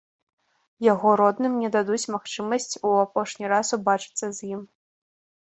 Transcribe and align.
Яго 0.93 1.09
родным 1.21 1.53
не 1.65 1.69
дадуць 1.75 2.11
магчымасць 2.15 2.71
ў 2.71 2.89
апошні 3.05 3.45
раз 3.55 3.67
убачыцца 3.79 4.25
з 4.39 4.51
ім. 4.57 4.61